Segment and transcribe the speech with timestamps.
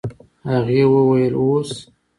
[0.49, 1.71] هغې وويل اوس.